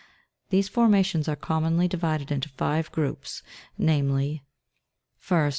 [0.49, 3.43] These formations are commonly divided into five groups,
[3.77, 4.41] namely:
[5.19, 5.19] 4.
[5.19, 5.49] First.